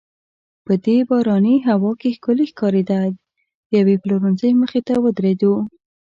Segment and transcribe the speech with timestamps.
[0.65, 2.99] په دې باراني هوا کې ښکلې ښکارېده،
[3.65, 5.53] د یوې پلورنځۍ مخې ته ودریدو.